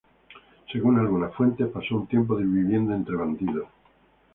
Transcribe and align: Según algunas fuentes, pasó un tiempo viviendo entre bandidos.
Según 0.73 0.97
algunas 0.97 1.31
fuentes, 1.35 1.67
pasó 1.67 1.95
un 1.95 2.07
tiempo 2.07 2.35
viviendo 2.35 2.95
entre 2.95 3.15
bandidos. 3.17 3.67